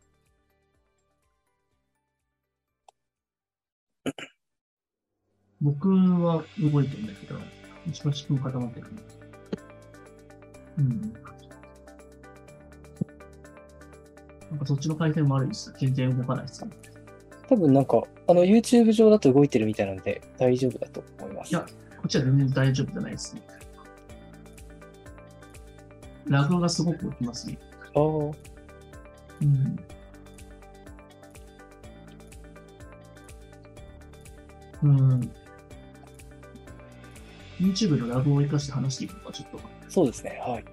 [5.62, 7.38] 僕は動いてるんだけど、
[7.88, 8.86] 石橋君固まってる。
[10.78, 11.12] うん。
[14.50, 15.72] なんかそっちの回線も悪いです。
[15.78, 16.66] 全然動かないです。
[17.48, 21.52] 多分なんか、あの、YouTube 上だと動いてるみたいなので、大丈夫だと思います。
[21.52, 21.66] いやこ
[22.06, 23.42] っちは全然大丈夫じゃないですね。
[26.26, 27.58] ラグがすごく起きますね。
[27.94, 28.34] ああ、う
[29.44, 29.78] ん。
[34.82, 35.32] うん。
[37.62, 39.60] YouTube のラグを生かして話していくのか、ちょっと。
[39.88, 40.42] そうですね。
[40.44, 40.64] はい。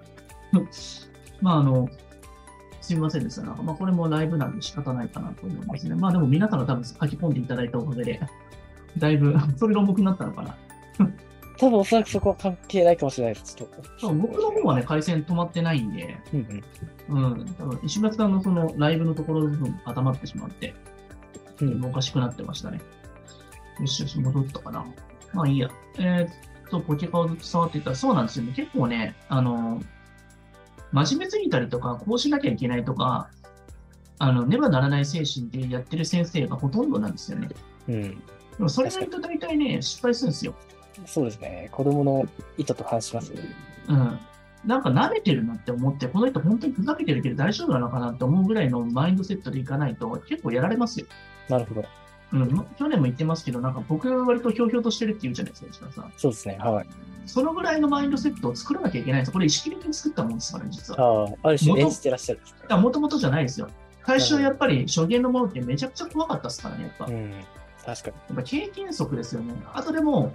[1.41, 1.89] まあ、あの、
[2.81, 3.43] すみませんでした。
[3.43, 5.95] なんかまあ、これもライブなんで仕方ないかなと思いますね。
[5.95, 8.21] まあ、でも皆さんが多分書き込んでいただいたおかげで、
[8.97, 10.57] だいぶ、それが重くなったのかな。
[11.57, 13.55] 多分おそらくそこは関係ないかもしれないです。
[13.55, 14.13] ちょっと。
[14.13, 16.63] 僕の方はね、回線止まってないんで、うん
[17.09, 17.31] うん。
[17.31, 20.73] うん、多分石橋さんのそのライブのところの部分が固まってしまって、
[21.59, 22.79] うんおかしくなってましたね。
[23.81, 24.85] よしよし、戻ったかな。
[25.33, 25.69] まあいいや。
[25.97, 28.53] えーっと、ポケカをずっと触っていたら、そうなんですよね。
[28.55, 29.81] 結構ね、あの、
[30.91, 33.29] 真面目すぎたりとか、こうしなきゃいけないとか、
[34.19, 37.49] あの、ねばならない精神でやってる先生がほとんどなんですよね。
[37.87, 38.01] うん。
[38.11, 38.17] で
[38.59, 40.53] もそれがると大体ね、失敗するんですよ。
[41.05, 41.69] そうですね。
[41.71, 42.25] 子供の
[42.57, 43.41] 意図と話しますね。
[43.87, 44.19] うん。
[44.65, 51.05] なんか舐めてるなって思って、この人本当にふざけてるけど大丈夫なのかなって思うぐらいのマインドセットでいかないと結構やられますよ。
[51.47, 51.85] なるほど。
[52.31, 56.13] うん、去年も言ってますけど、なんか僕割とひょうひょうとしてるって言うじゃないですか、石川さん。
[56.17, 56.57] そうですね。
[56.59, 56.87] はい。
[57.25, 59.33] そのぐらいのマインドセットを作らなきゃいけないんですよ。
[59.33, 61.01] これ意識的に作ったもんですからね、実は。
[61.01, 62.75] ああ、ある種演じてらっしゃるね。
[62.75, 63.69] もともとじゃないですよ。
[64.05, 67.11] 最初はやっぱり初見のものってめちゃくちゃ怖かったですからね、やっぱ。
[67.11, 67.33] やうん。
[67.85, 68.15] 確かに。
[68.33, 69.53] っぱ経験則ですよね。
[69.73, 70.33] あとでも、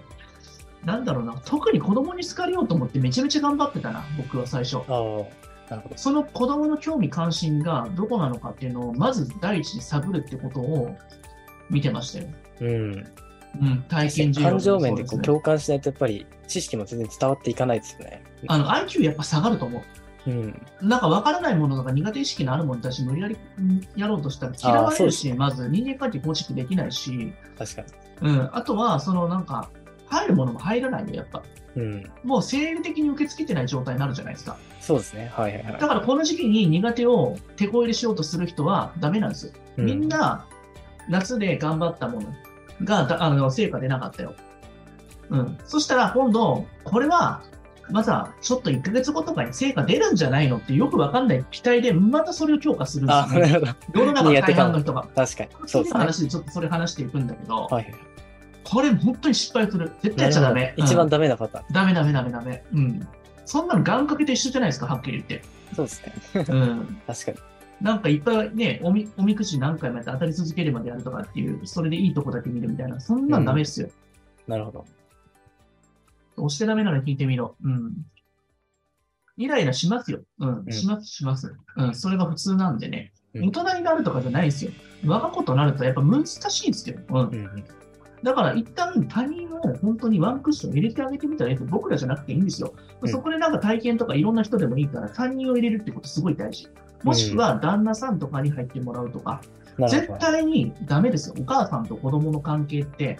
[0.84, 4.76] なんだろうな、特に子供に好かれようと思ってめちゃめちゃ頑張ってたな、僕は最初。
[4.76, 5.96] ああ、なるほど。
[5.96, 10.96] その子供の興味関心がどこなのかっていうのを、まず第一に探るってことを
[11.70, 12.26] 見てましたよ。
[12.60, 13.06] うん。
[13.60, 18.22] うん、体験授業感情面でこそう共感しないとやっぱり知識も全然伝わっていかないですよね。
[18.48, 19.78] あの、IQ やっぱ下がると思
[20.26, 20.30] う。
[20.30, 20.66] うん。
[20.82, 27.88] なんか分からないものとか苦手意識のあるものに対して無理やりうんやろうとしたら嫌われるし、まず人間関係構築できないし、確かに。
[28.30, 29.70] うん、あとは、そのなんか、
[30.06, 31.42] 入るものも入らないよ、やっぱ。
[31.76, 32.10] うん。
[32.22, 34.56] もう生理的に受け付けてない状態になるじゃないですか。
[34.80, 35.30] そうですね。
[35.34, 35.80] はいはいはい。
[35.80, 39.52] だからこの時期に苦手を手こ入れしようとする人はダメなんですよ。
[39.78, 40.46] うんみんな、
[41.08, 42.34] 夏で頑張ったもの
[42.82, 44.34] がだあの成果出なかったよ。
[45.30, 45.58] うん。
[45.66, 47.42] そしたら今度、これは、
[47.90, 53.74] まずはちょっと1ヶ月後とかに成果出るんじゃないのってよくわかんない期待で、またそれを強化するんであ、すよ、ね。
[53.94, 55.06] 世の中の大半の人が。
[55.14, 55.50] 確かに。
[55.66, 55.92] そうですね。
[55.92, 57.94] 次の話でちょっとそれ話していくんだけど、はいはい。
[58.64, 59.92] これ本当に失敗する。
[60.02, 60.74] 絶対やっちゃダメ。
[60.76, 61.64] 一番うんダメなパターン。
[61.72, 62.64] ダメダメダメダメ。
[62.72, 63.08] うん。
[63.44, 65.42] そんなの願掛けと一緒じゃないですか、はっきり言って。
[65.74, 66.02] そうです
[66.34, 66.46] ね。
[66.48, 67.00] うん。
[67.06, 67.38] 確かに。
[67.80, 73.88] なんかいっぱいね、おみおみくじ何回もやって当たり続けるまでやるとかっていう、それでいいとこだけ見るみたいな、そんなんダメっすよ。
[74.46, 74.84] なるほど。
[76.36, 77.56] 押してダメなら聞いてみろ。
[77.62, 77.92] うん。
[79.36, 80.20] イライラしますよ。
[80.38, 80.68] うんう。
[80.68, 81.54] んします、します。
[81.76, 81.94] うん。
[81.94, 83.12] それが普通なんでね。
[83.16, 84.70] うん大人になるとかじゃないですよ。
[85.04, 87.00] 若子となるとやっぱ難しいんですよ。
[87.08, 87.30] うんう。
[87.30, 87.64] んうん。
[88.22, 92.72] だから一旦他人を本当にワンクッション入れてあげてみたら僕らじゃなくていいんですよ。
[93.02, 96.68] うんそこでなんか体験とかいろんな人でもいいから他人を入れるってことすごい大事。
[97.04, 99.40] もしくは旦那さんとかに入ってもらうとか、
[99.78, 100.18] 絶なるほど。
[100.18, 101.34] 対にダメですよ。
[101.38, 103.18] お母さんと子供の関係って、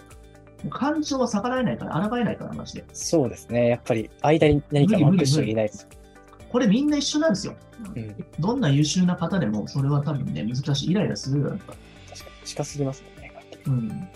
[0.69, 2.85] 感情は逆らえないから、抗えないから、マジで。
[2.93, 3.69] そうですね。
[3.69, 5.87] やっぱり間に何かワンクッション入れないです。
[6.49, 7.55] これみんな一緒なんですよ。
[7.95, 8.25] うん。
[8.39, 10.91] どんな優秀な方でも、それは多分ね、難しい。
[10.91, 11.73] イライラするよ、やっぱ。
[12.09, 12.47] 確かに。
[12.47, 13.31] 近すぎますもんね。
[13.67, 14.07] うん。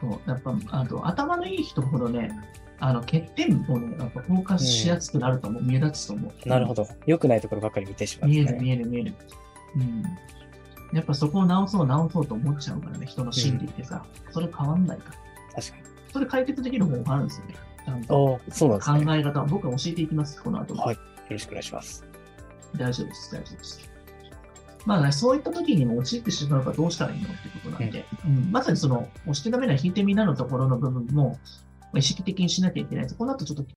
[0.00, 2.30] そう、やっぱ、あと、頭のいい人ほどね、
[2.80, 5.62] あの、欠点をね、やっぱフォーカスしやすくなると思う。
[5.62, 6.48] 見え立つと思う。
[6.48, 6.88] なるほど。
[7.06, 8.60] 良くないところばかり見てしまうん見える。
[8.60, 9.14] 見える、見える。
[9.76, 10.02] うん。
[10.96, 15.62] やっぱそこを直そう、直そうと思っちゃうからね、人の心理ってさ、それ変わんないから。
[15.62, 15.82] 確かに。
[16.12, 17.54] それ解決できる方法あるんですよね。
[17.84, 18.40] ちゃんと。
[18.50, 19.18] そうなんです考ね。
[19.20, 20.74] え方を僕は教えていきます、この後。
[20.74, 20.96] はい
[21.30, 22.04] よろしくお願いします。
[22.76, 23.90] 大丈夫です、大丈夫です。
[24.86, 31.38] まあね、そういった時にも陥ってしまうからどうしたらいいのってことなんで、うんまさにその、押してダメな引いてみなのところの部分も、まあ
[31.98, 33.14] 意識的にしなきゃいけないと。
[33.16, 33.64] この後ちょっと